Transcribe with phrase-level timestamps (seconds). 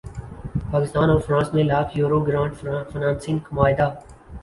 [0.71, 2.55] پاکستان اور فرانس میں lakh euro grant
[2.91, 3.89] financing معاہدہ